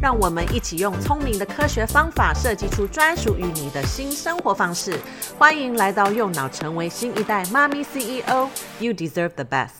[0.00, 4.96] 让我们一起用聪明的科学方法设计出专属于你的新生活方式。
[5.36, 8.48] 欢迎来到右脑，成为新一代妈咪 CEO。
[8.78, 9.70] You deserve the best。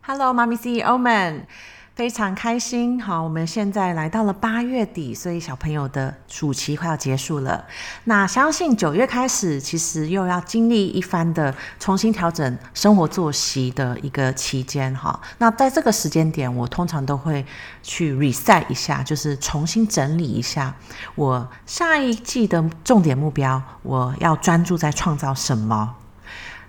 [0.00, 1.46] Hello，妈咪 CEO 们。
[1.94, 7.64] 非常开心，好，我们现在来到了八月底，所以小朋友的暑期快要结束了。
[8.02, 15.20] 那相信九月开始，其实又要经历一番的重新调整生活作息的一个期间，哈。
[15.38, 17.46] 那在这个时间点，我通常都会
[17.80, 20.74] 去 reset 一下，就是重新整理一下
[21.14, 25.94] 我下一季的重点目标，我要专注在创造什么。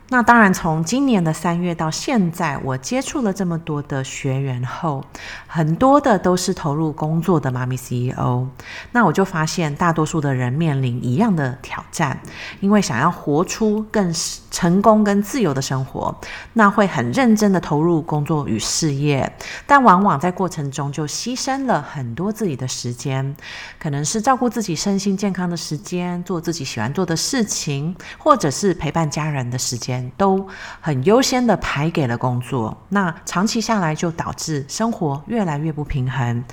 [0.10, 5.04] 那当然，从今年的三月到现在，我接触了这么多的学员后，
[5.48, 8.48] 很多的都是投入工作的妈咪 CEO。
[8.92, 12.20] 那我就发现，大多数的人面临一样的挑战，
[12.60, 14.14] 因为想要活出更
[14.52, 16.16] 成功跟自由的生活，
[16.54, 23.36] 那会很认真的投入工作与事业，但往往在过程中就牺牲了很多自己的时间，
[23.80, 29.95] 可能是照顾自己身心健康的时间，做自己喜欢做的事情，或者是陪伴家人的时间。
[30.18, 30.48] 都
[30.82, 36.44] 很优先的排给了工作，那长期下来就导致生活越来越不平衡。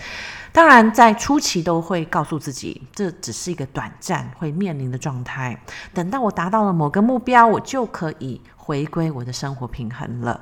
[0.53, 5.59] 当然，在初期都会告诉自己，这只是一个短暂会面临的状态。
[5.95, 10.39] 等到我达到了某个目标，我就可以回归我的生活平衡了。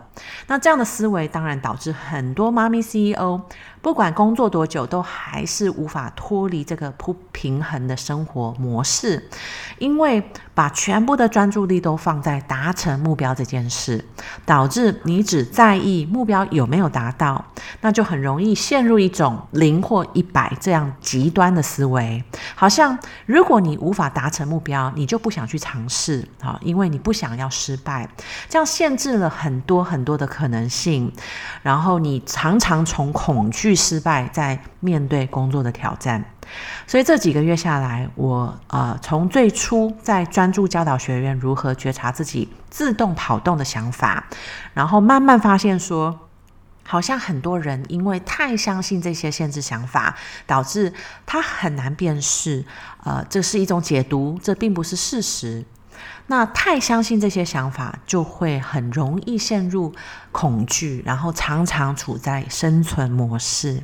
[0.47, 3.41] 那这样的思维，当然导致很多妈咪 CEO，
[3.81, 9.27] 不管工作多久，都还是无法脱离这个不平衡的生活模式，
[9.79, 10.23] 因为
[10.55, 14.05] 把全部的专注力都放在达成目标这件事，
[14.45, 17.43] 导致你只在意目标有没有达到，
[17.81, 22.23] 那就很容易陷入一种零或一百这样极端的思维，
[22.55, 28.07] 好像如果你无法达成目标，你就不想去尝试，好，因为你不想要失败，
[28.49, 31.13] 这样限制了很多很多的可能性，
[31.63, 36.25] 然后你常常从恐惧失败在面对工作的挑战。
[36.87, 44.27] 所以这几个月下来，我呃从最初在专注教导学员如何觉察自己自动跑动的想法，
[44.75, 46.29] 然后慢慢发现说，
[46.85, 50.93] 好像很多人因为太相信这些限制想法，导致
[51.25, 52.65] 他很难辨识，
[53.05, 55.65] 呃，这是一种解读，这并不是事实。
[56.31, 59.93] 那太相信这些想法，就会很容易陷入
[60.31, 63.83] 恐惧，然后常常处在生存模式。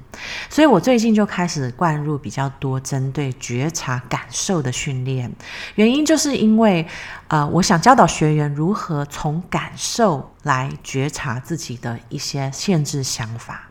[0.49, 5.29] 所以我最近就开始灌入比较多针对觉察感受的训练，
[5.75, 6.87] 原因就是因为，
[7.27, 13.63] 呃，我想教导学员如何从感受来觉察自己的一些限制想法。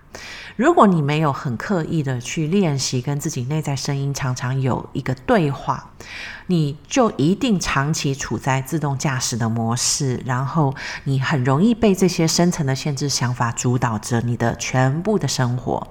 [0.56, 5.92] 如果你没有很刻意的去练习跟自己内在声音常常有一个对话，
[6.48, 10.74] 你就一定长期处在自动驾驶的模式，然后
[11.04, 15.86] 你很容易被这些深层的限制想法主导着你的全部的生活。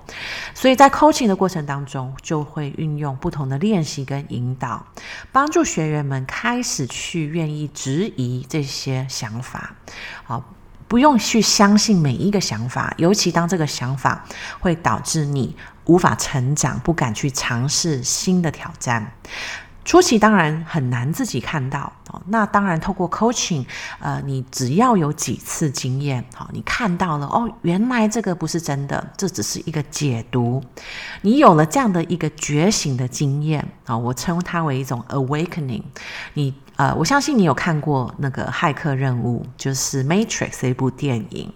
[0.54, 4.86] 所以在 coaching 的过程当中，就会运用不同的练习跟引导，
[5.30, 9.74] 帮助学员们开始去愿意质疑这些想法。
[10.24, 10.53] 好。
[10.94, 14.24] 不用去相信每一个想法，尤其当这个想法
[14.60, 15.56] 会导致你
[15.86, 19.12] 无法成长，不敢去尝试新的挑战。
[19.84, 23.66] 初期当然很难自己看到哦，那当然透过 coaching，
[23.98, 30.62] 呃，你只要有几次经验，好，你看到了哦，原来这个不是真的，这只是一个解读。
[31.22, 35.82] 你有了这样的一个觉醒的经验啊，我称它为一种 awakening。
[36.34, 41.52] 你呃，我相信你有看过那个骇客任务，就是《Matrix》这部电影。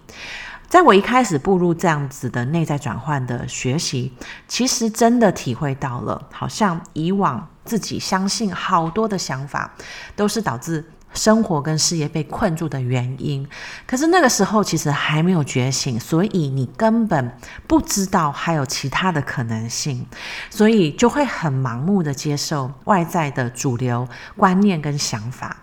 [0.67, 4.13] 在我一开始步入这样子的内在转换的学习，
[4.47, 9.73] 其实真的体会到了，好像以往自己相信好多的想法，
[10.15, 13.47] 都是导致生活跟事业被困住的原因。
[13.85, 17.31] 可是那个时候其实还没有觉醒，所以你根本
[17.67, 20.05] 不知道还有其他的可能性，
[20.49, 25.57] 所以就会很盲目的接受外在的主流观念跟想法。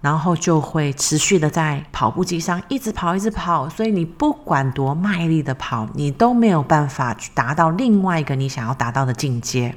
[0.00, 9.74] 然后就会持续的在跑步机上一直跑，一直跑，所以你不管多卖力的跑，你都没有办法去达到另外一个你想要达到的境界。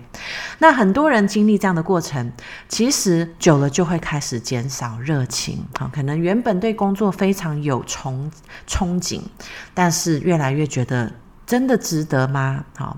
[0.59, 2.31] 那很多人经历这样的过程，
[2.69, 8.31] 其实久了就会开始减少热情啊，可能原本对工作非常有憧
[8.67, 9.21] 憧憬，
[9.73, 11.11] 但是越来越觉得
[11.45, 12.63] 真的值得吗？
[12.77, 12.97] 好。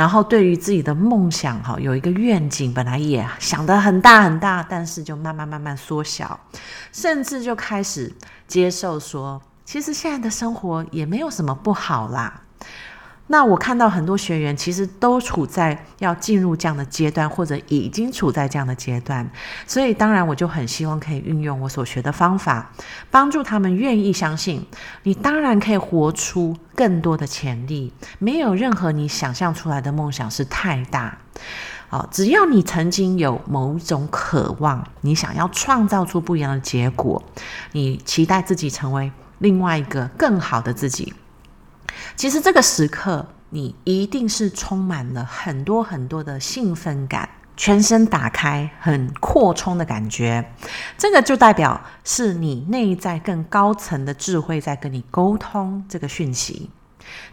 [0.00, 6.40] 然后对于自己的梦想哈，有一个愿景，本来也想得很大很大，但是就慢慢慢慢缩小，
[6.90, 8.10] 甚至就开始
[8.48, 12.40] 接受说，其实现在的生活也没有什么不好啦。
[13.32, 19.30] 那我看到很多学员其实都处在要进入这样的阶段，或者已经处在这样的阶段，
[19.68, 22.72] 所以当然我就很希望可以运用我所学的方法，
[23.08, 24.66] 帮助他们愿意相信，
[25.04, 31.16] 你当然可以活出更多的潜力，没有任何你想象出来的梦想是太大。
[31.88, 37.22] 好，只要你曾经有某种渴望，你想要创造出不一样的结果，
[37.70, 41.14] 你期待自己成为另外一个更好的自己。
[42.20, 47.26] 其实这个时刻，你一定是充满了很多很多的兴奋感，
[47.56, 50.44] 全身打开，很扩充的感觉。
[50.98, 56.68] 这个就代表是你内在更高层的智慧在跟你沟通这个讯息。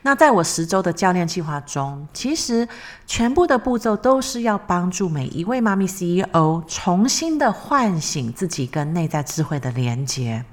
[0.03, 2.65] 那在我十周的教练计划中，其实
[3.05, 10.45] 全部的步骤都是要帮助每一位妈咪 CEO 重新的唤醒自己跟内在智慧的连接，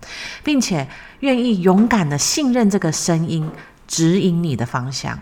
[0.43, 0.89] 并且
[1.21, 3.49] 愿意勇敢的信任这个声音。
[3.87, 5.21] 指引你的方向，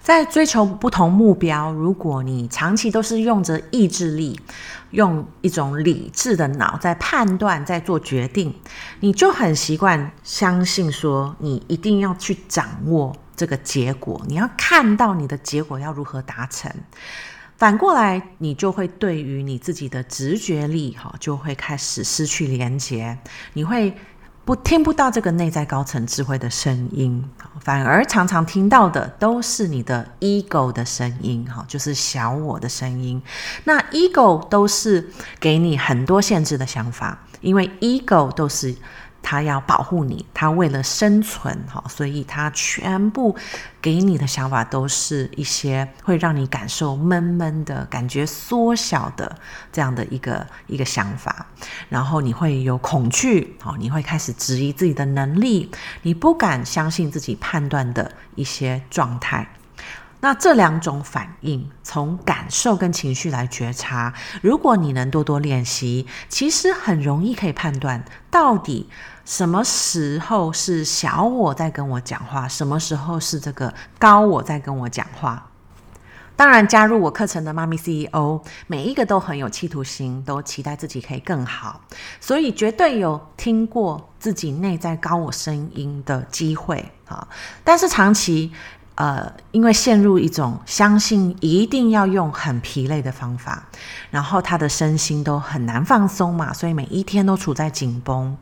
[0.00, 1.72] 在追求不同目标。
[1.72, 4.38] 如果你长期都是用着意志力，
[4.90, 8.54] 用一种理智的脑在判断、在做决定，
[9.00, 16.70] 你就很习惯相信说你一定要去掌握这个结果，你要看到你的结果要如何达成。
[17.56, 23.18] 反过来，你就会对于你自己的直觉力，哈，就会开始失去连接，
[23.54, 23.96] 你会。
[24.44, 27.24] 不听不到这个内在高层智慧的声音，
[27.60, 33.22] 反而常常听到的都是你的 ego 的声音，哈，就是小我的声音。
[33.64, 35.08] 那 ego 都是
[35.38, 38.74] 给你很多限制的想法，因为 ego 都是。
[39.22, 43.34] 他要保护你，他为了生存，哈，所以他全部
[43.80, 49.38] 给你的想法都是一些会让你感受闷闷的感觉、缩小的
[49.72, 51.46] 这样的一个一个想法，
[51.88, 55.70] 然后你会有恐惧，好，你会开始质疑自己的能力，
[56.02, 59.46] 你不敢相信自己判断的一些状态。
[60.24, 68.88] 那这两种反应，从感受跟情绪来觉察，如果你能多多练习，其实很容易可以判断到底
[69.24, 75.48] 什么时候是小我在跟我讲话，什么时候是这个高我在跟我讲话。
[76.34, 81.80] 当然，加入我课程的妈咪 CEO，每一个都很有企图心，都期待自己可以更好，
[82.20, 87.28] 所以绝对有听过自己内在高我声音的机会啊。
[87.62, 88.52] 但是长期。
[88.94, 93.64] 呃，因为陷入一种相信一定要用很疲累的方法，
[94.10, 98.36] 然后他的身心都很难放松嘛，所以每一天都处在紧绷。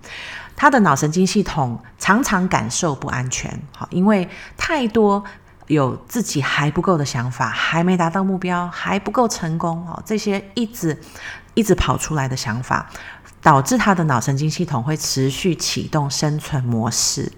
[0.57, 5.25] 他的脑神经系统常常感受不安全，好，因为太多
[5.69, 11.01] 有自己还不够的想法，还没达到目标，还不够成功，哦，这些一直
[11.55, 12.91] 一直跑出来的想法。
[13.43, 17.33] 导致他的脑神经系统会持续启动生存模式。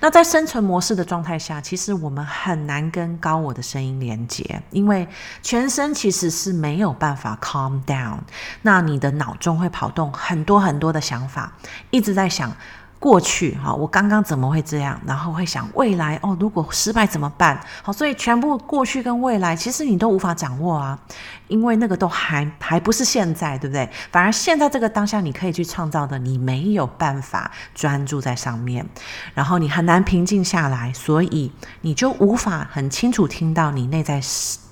[0.00, 5.06] 那在生存模式的状态下，其实我们很难跟高我的声音连接，因为
[5.42, 8.18] 全身其实是没有办法 calm down。
[8.62, 11.52] 那你的脑中会跑动很多很多的想法，
[11.90, 12.52] 一直在想。
[12.98, 15.00] 过去哈，我刚刚怎么会这样？
[15.06, 17.60] 然后会想未来哦，如果失败怎么办？
[17.82, 20.98] 好，所以全部过去跟未来，其实你都无法掌握啊，
[21.46, 23.88] 因为那个都还还不是现在，对不对？
[24.10, 28.84] 反而现在这个当下，你可以去创造的，你没有办法专注在上面，
[29.32, 31.52] 然后你很难平静下来，所以
[31.82, 34.20] 你就无法很清楚听到你内在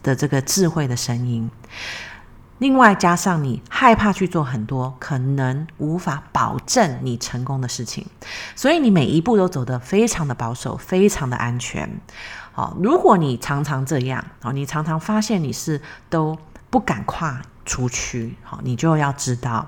[0.02, 1.48] 的这个智慧的声音。
[2.58, 8.06] 另外加上你害怕去做很多可能无法保证你成功的事情，
[8.54, 12.00] 所以你每一步都走得非常的保守，非常的安全。
[12.52, 16.38] 好，如果你常常这样，好，你常常发现你是都
[16.70, 19.66] 不敢跨出去，好，你就要知道。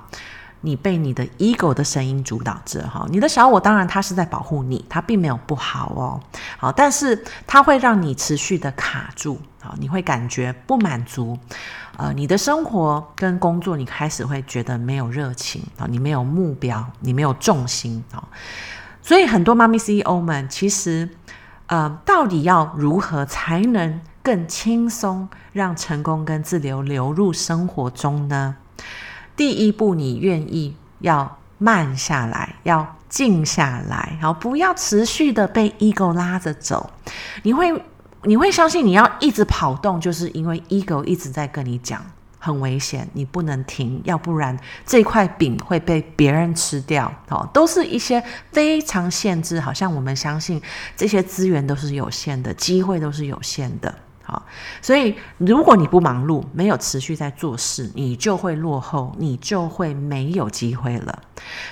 [0.61, 6.21] 你被你的 ego 的声音主导着哈，你的小我当然他是在保护你，他并没有不好哦，
[6.57, 9.41] 好，但是它会让你持续的卡住，
[9.79, 11.39] 你会感觉不满足，
[11.97, 18.23] 呃，你的生活跟工作你开始会觉得没有热情啊，你没有目标，你没有重心啊，
[19.03, 21.09] 所以很多妈咪 CEO 们其实，
[21.67, 28.57] 呃，到底要如何才能更轻松让成功跟自由流入生活中呢？
[29.37, 36.91] 第一步，你愿意要慢下来，要静下来，好，不要持续的被 ego 拉着走。
[37.43, 37.73] 你会，
[38.25, 42.05] 你会相信你要一直跑动，就是因为 ego 一直在跟你讲
[42.39, 47.13] 很危险，你不能停，要不然这块饼会被别人吃掉。
[47.29, 48.23] 好，都是一些
[48.53, 50.61] 非常限制，好像我们相信
[50.97, 53.95] 这些资源都是有限的，机会都是有限的。
[54.23, 54.45] 好，
[54.83, 61.23] 所以如果你不忙碌，没有持续在做事，你就会落后，你就会没有机会了。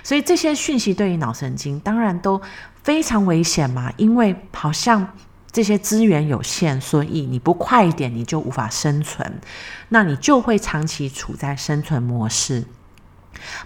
[0.02, 2.40] 所以这些讯息对于脑神经当然都
[2.82, 5.06] 非常危险嘛，因为好像
[5.52, 9.40] 这些资源有限，所以你不快一点，你就无法生存，
[9.88, 12.64] 那你就会长期处在生存模式。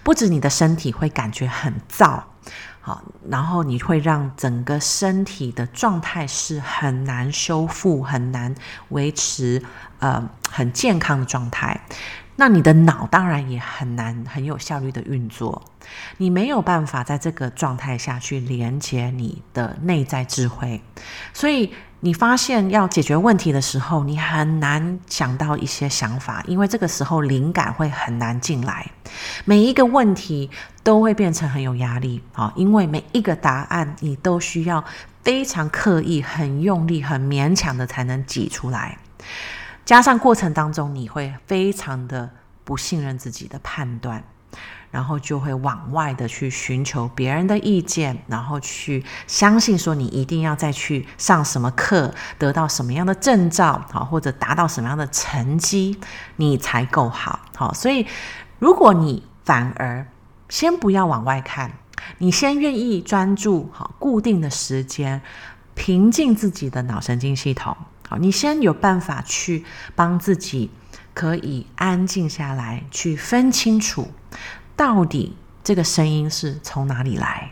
[0.03, 2.23] 不止你的身体会感觉很燥。
[2.83, 8.55] 好，然后你会让整个身体的状态是很难修复、很难
[8.89, 9.61] 维持
[9.99, 11.85] 呃很健康的状态。
[12.41, 15.61] 那你的脑当然也很难很有效率的运作，
[16.17, 20.81] 你没有办法在这个状态下去连接你的内在智慧，
[21.33, 21.71] 所以。
[22.03, 28.89] 你发现要解决问题的时候，你很难想到一些想法，因为这个时候灵感会很难进来。
[29.45, 30.49] 每一个问题
[30.81, 34.83] 都会变成很有压力啊，因为每一个答案你都需要
[35.21, 38.97] 非常刻意、很用力、很勉强的才能挤出来。
[39.85, 42.29] 加上过程当中，你会非常的
[42.63, 44.23] 不信任自己的判断。
[44.91, 55.97] 然后就会往外的去寻求别人的意见，然后去相信说你一定要再去上什么课，得到什么样的证照，好，或者达到什么样的成绩，
[56.35, 57.39] 你才够好。
[57.55, 58.05] 好，所以
[58.59, 60.05] 如果你反而
[60.49, 61.71] 先不要往外看，
[62.17, 65.21] 你先愿意专注好固定的时间，
[65.73, 67.77] 平静自己的脑神经系统，
[68.19, 69.63] 你先有办法去
[69.95, 70.71] 帮自己
[71.13, 74.11] 可以安静下来，去分清楚。
[74.75, 77.51] 到底这个声音是从哪里来？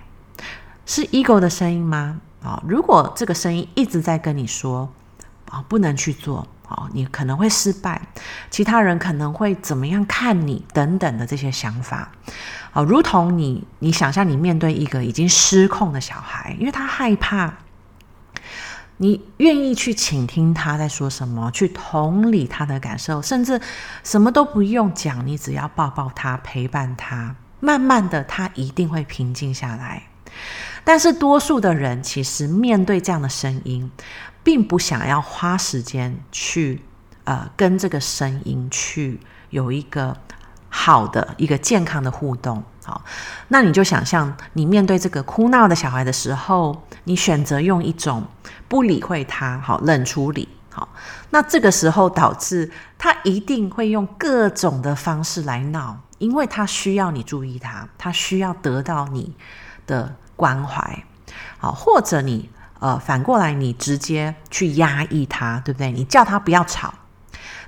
[0.85, 2.19] 是 ego 的声音吗？
[2.41, 4.91] 啊，如果这个声音一直在跟你说
[5.49, 8.01] 啊，不能去做啊，你可能会失败，
[8.49, 12.11] 其他人可能会怎么样看你等等的这些想法，
[12.71, 17.53] 啊，如同你，你想象你面对一个已经失控的小孩，因为他害怕。
[19.01, 23.59] 你愿意去倾听他在说什么，去同理他的感受，甚至
[24.03, 30.03] 什么都不用讲，你只要抱抱他，陪伴他，慢慢的，他一定会平静下来。
[30.83, 33.89] 但是多数的人其实面对这样的声音，
[34.43, 36.81] 并不想要花时间去
[37.23, 40.17] 呃跟这个声音去有一个
[40.67, 42.61] 好的一个健康的互动。
[42.89, 43.03] 好，
[43.49, 48.25] 那你就想象你面对这个哭闹的小孩的时候，你选择用一种
[48.67, 50.89] 不理会他，好，冷处理，好，
[51.29, 59.35] 那这个时候导致他一定会用各种的方式来闹，因为他需要你注意他，他需要得到你
[59.85, 61.03] 的关怀，
[61.59, 65.91] 好，或者你呃反过来你直接去压抑他，对不对？
[65.91, 66.91] 你叫他不要吵。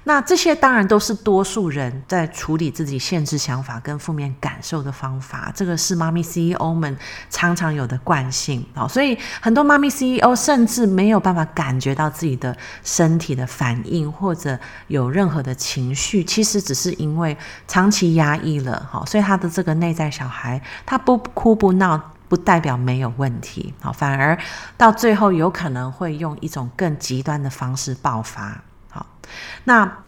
[0.03, 6.97] 那这些当然都是多数人在处理自己限制想法跟负面感受的方法，这个是妈咪 CEO 们
[7.29, 24.35] 常常有的惯性啊，所以很多妈咪 CEO 甚至没有办法感觉到自己的身体的反应或者有任何的情绪，其实只是因为长期压抑了哈，所以他的这个内在小孩他不哭不闹，不代表没有问题啊，反而
[24.75, 28.63] 到最后有可能会用一种更极端的方式爆发。
[29.63, 30.03] 那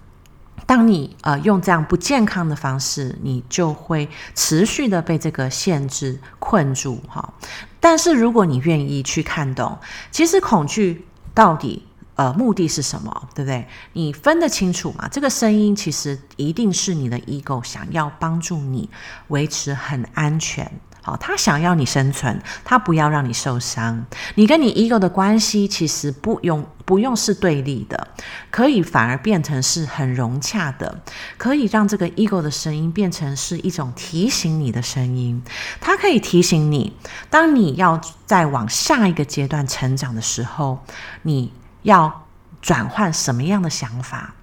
[0.65, 7.33] 当你呃用这样不健康的方式，你就会持续的被这个限制困住哈。
[7.79, 9.77] 但是如果你愿意去看懂，
[10.09, 13.67] 其实恐惧到底呃目的是什么，对不对？
[13.91, 15.07] 你分得清楚吗？
[15.11, 18.89] 这个声音其实一定是你的 ego 想要帮助你
[19.27, 20.71] 维持很安全。
[21.05, 24.05] 好，他想要你生存，他不要让你受伤。
[24.35, 28.07] 你跟你 ego 的关系其实不用不用是对立的，
[28.49, 31.01] 可以反而变成是很融洽的，
[31.37, 35.43] 可以让这个 ego 的声音变成是一种提醒你的声音。
[35.81, 36.95] 它可以提醒你，
[37.29, 40.85] 当你要再往下一个阶段成长的时候，
[41.23, 42.25] 你要
[42.61, 44.33] 转换什么样的想法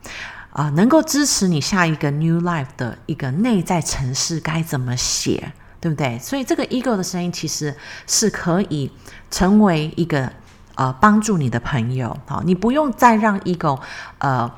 [0.53, 5.55] 啊，能够支持你下一个 new life 的一个内在程式该怎么写？
[5.81, 6.19] 对不对？
[6.19, 7.75] 所以这个 ego 的声音其实
[8.07, 8.93] 是可以
[9.31, 10.31] 成为一个
[10.75, 12.17] 呃帮助你的朋友。
[12.27, 13.81] 好，你不用再让 ego
[14.19, 14.51] 呃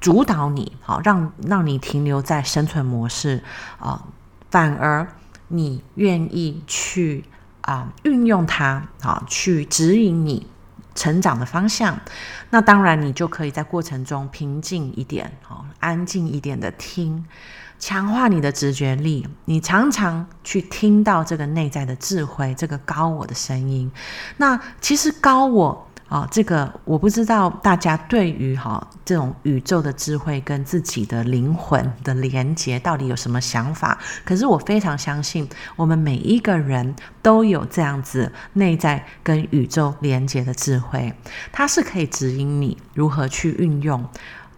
[0.00, 3.42] 主导你，好，让让你停留在生存模式
[3.78, 4.04] 啊，
[4.50, 5.06] 反而
[5.48, 7.24] 你愿意去
[7.62, 10.46] 啊运用它，好，去指引你
[10.94, 11.98] 成长的方向。
[12.50, 17.26] 那当然，你就可以在过程中平静一点，好，安静一点的听。
[17.80, 23.90] 强化你的直觉力，你常常去听到这个内在的智慧，这个高我的声音。
[24.36, 33.96] 那其实高我啊，这个我不知道大家对于哈这种宇宙的智慧跟自己的灵魂的连接到底有什么想法？
[34.24, 41.14] 可是我非常相信，我们每一个人都有这样子内在跟宇宙连接的智慧，
[41.52, 44.04] 它是可以指引你如何去运用，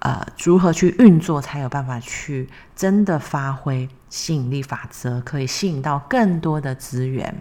[0.05, 7.33] 呃，如何去运作，才有办法去真的发挥吸引力法则，可以吸引到更多的资源。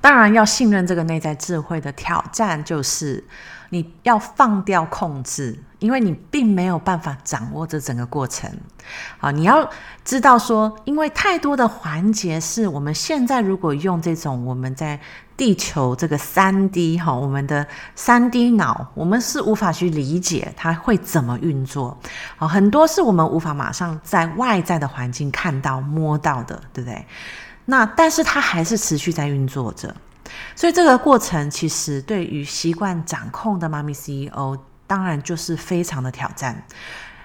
[0.00, 3.24] 当然，要信任这个内在智慧的挑战，就是
[3.74, 8.48] 你要放掉控制，因为你并没有办法掌握这整个过程。
[9.18, 9.68] 啊，你要
[10.04, 15.00] 知道说，因为太多的环节是我们现在如果用这种我们在
[15.36, 17.66] 地球这个三 D 哈，我们的
[17.96, 21.98] 三 D 脑，我们是无法去理解它会怎么运作。
[22.38, 27.04] 啊，很多是我们无法马上在外在的环境看到、摸到的，对不对？
[27.64, 29.92] 那但是它还是持续在运作着，
[30.54, 36.64] 所以这个过程其实对于习惯掌控的妈咪 CEO，当然就是非常的挑战，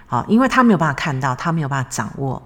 [0.06, 2.42] 好，因为他没有办法看到，他没有办法掌握，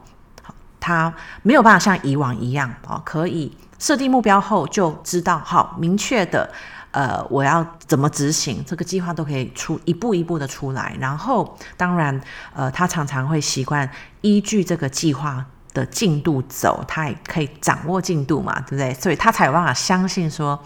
[0.80, 6.50] 他没有办法像以往一样，哦，可以设定目标后就知道，好，明确的，
[6.90, 12.20] 呃，我要怎么执行这个计划都可以出一步一步的出来，然后当然，
[12.52, 13.88] 呃，他常常会习惯
[14.20, 18.94] 依据这个计划的进度走，他也可以掌握进度嘛，对不对？
[18.94, 20.58] 所以他才有办法相信说，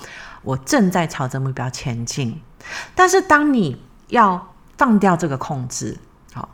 [0.42, 2.40] 我正在朝着目标前进。
[2.94, 5.98] 但是当你要放掉这个控制，
[6.34, 6.48] 好，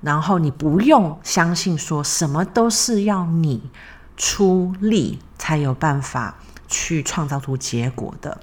[0.00, 3.70] 然后你不用相信说什么都是要你
[4.16, 8.40] 出力才有办法去创造出结果的，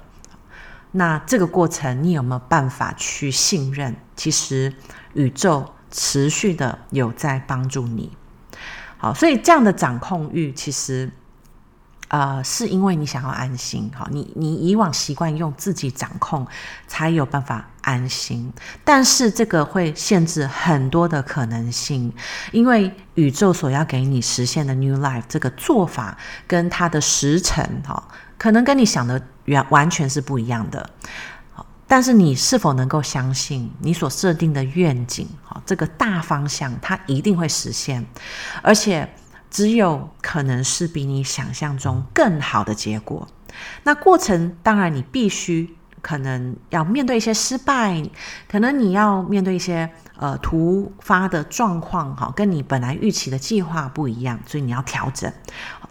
[0.92, 3.96] 那这个过程你有没有办法去信任？
[4.14, 4.72] 其实
[5.14, 8.16] 宇宙持续的有在帮助你。
[8.98, 11.08] 好，所以这样的掌控欲，其实，
[12.08, 13.88] 呃，是因为你想要安心。
[13.94, 16.44] 好，你你以往习惯用自己掌控，
[16.88, 18.52] 才有办法安心。
[18.84, 22.12] 但是这个会限制很多的可能性，
[22.50, 28.02] 因为宇宙所要给你实现的 New Life 这个做法，跟它的时程，哈，
[28.36, 30.90] 可能跟你想的完完全是不一样的。
[31.88, 35.26] 但是你是否能够相信你所设定的愿景？
[35.42, 38.04] 哈，这个大方向它一定会实现，
[38.62, 39.08] 而且
[39.50, 43.26] 只有可能是比你想象中更好的结果。
[43.84, 48.02] 那过程当然你必须可能要面对一些失败，
[48.48, 55.32] 可能你要面对一些呃突发的状况，哈，跟你本来预期的计划不一样，所以你要调整。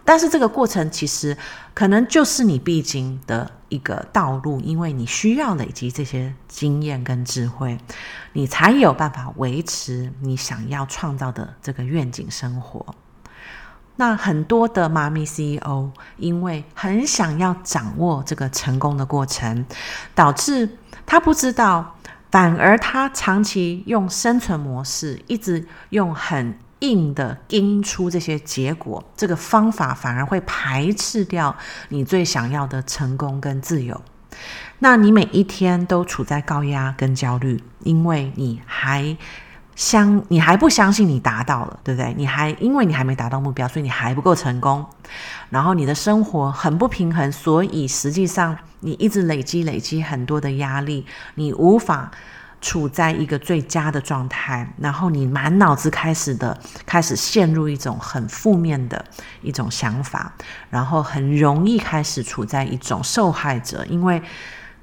[0.04, 1.36] 但是这个过程其实
[1.74, 7.76] 可能就是你必经的一个道路，因为你需要累积这些经验跟智慧，
[8.32, 12.94] 你才有办法维持你想要创造的这个愿景生活。
[13.98, 19.64] 那很多的妈咪 CEO 因为很想要掌握这个成功的过程，
[20.14, 21.96] 导致他不知道，
[22.30, 26.58] 反而他长期用生存模式，一直用很。
[26.80, 31.56] 硬的硬出这些结果，这个方法反而会排斥掉
[31.88, 34.00] 你最想要的成功跟自由。
[34.78, 39.16] 那你每一天都处在高压跟焦虑，因为你还
[39.78, 42.12] 相你还不相信你达到了，对不对？
[42.18, 44.84] 你还因为你还没达到目标，所以你还不够成功。
[45.50, 52.10] 然后你的生活很不平衡，所以实际上你一直累积累积很多的压力，你无法。
[52.60, 59.04] 处在一个最佳的状态，然后你满脑子开始的开始陷入一种很负面的
[59.42, 60.32] 一种想法，
[60.68, 64.20] 然后很容易开始处在一种受害者，因为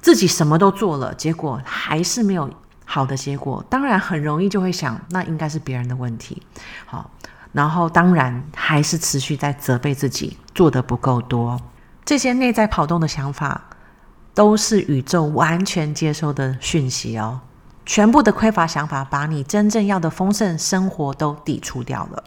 [0.00, 2.50] 自己什么都做了，结果还是没有
[2.86, 6.40] 好的结果，当然很容易就会想，那应该是别人的问题。
[6.86, 7.10] 好，
[7.52, 11.60] 然后当然还是持续在责备自己做得不够多，
[12.04, 13.60] 这些内在跑动的想法
[14.32, 17.40] 都是宇宙完全接收的讯息哦。
[17.84, 22.24] 全部的匮乏想法，把你真正要的丰盛生活都抵触掉了。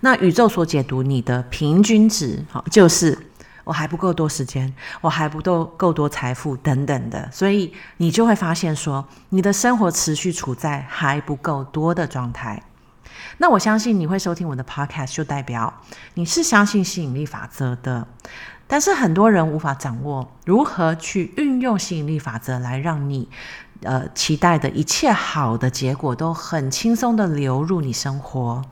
[0.00, 3.16] 那宇宙所解读你的平均值，好，就是
[3.70, 12.60] 我还不够多时间，我还不够够多财富等等的，所以你就会发现说，你的生活持续处在还不够多的状态。
[13.38, 15.72] 那我相信你会收听我的 podcast，就代表
[16.14, 18.04] 你是相信吸引力法则的。
[18.66, 23.28] 但是很多人无法掌握如何去运用吸引力法则来让你。
[23.82, 28.62] 呃，期待的一切好的结果都很轻松的流入你生活。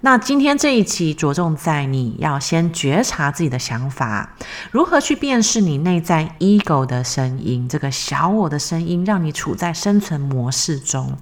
[0.00, 4.32] 那今天这一期着重在你要先觉察自己的想法，
[4.70, 11.18] 如何去辨识你内在 ego 的声音，这个小我的声音，让你处在生存模式中。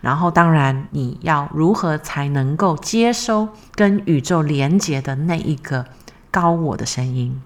[0.00, 5.86] 然后，当然你要如何才能够接收跟宇宙连接的那一个
[6.32, 7.40] 高我的声音。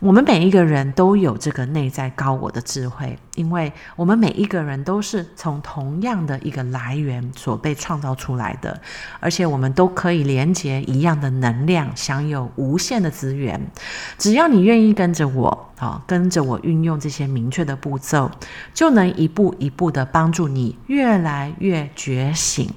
[0.00, 8.78] 我们每一个人都有这个内在高我的智慧，因为我们每一个人都是从同样的一个来源所被创造出来的，
[9.20, 13.58] 而且我们都可以连接一样的能量，享有无限的资源。
[14.18, 18.30] 只要你愿意跟着我，啊，跟着我运用这些明确的步骤，
[18.74, 22.68] 就能一步一步的帮助你越来越觉醒，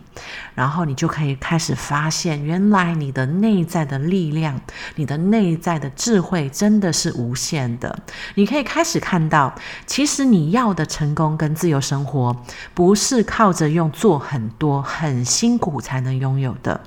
[0.56, 4.62] 然后你就可以开始发现，原来你的内在的力量，
[4.96, 8.00] 你的内在的智慧真的是无限的。
[8.34, 9.54] 你可以开始看到，
[9.86, 12.36] 其实你要的成功跟自由生活，
[12.74, 16.82] 不是靠着用做很多很辛苦才能拥有的。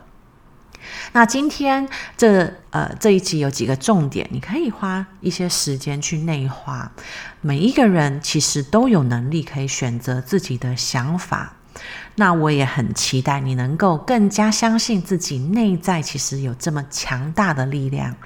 [1.13, 6.91] 那今天这呃这一集有几个重点，你可以花一些时间去内化。
[7.41, 11.55] 每一个人其实都有能力可以选择自己的想法。
[12.17, 18.17] 那我也很期待你能够更加相信自己内在其实有这么强大的力量。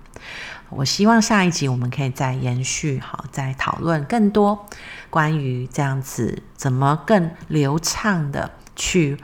[0.70, 4.66] 我希望下一集我们可以再延续，好，再讨论更多
[5.10, 9.18] 关于这样子怎么更流畅的去。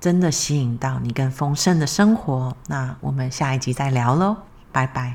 [0.00, 4.36] 真的吸引到你更丰盛的生活，那我们下一集再聊喽，
[4.70, 5.14] 拜拜。